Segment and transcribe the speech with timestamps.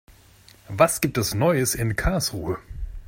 [0.67, 2.57] Was gibt es Neues in Karlsruhe?